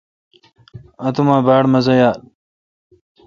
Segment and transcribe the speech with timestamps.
[1.07, 2.19] اتوما باڑ مزہ یال۔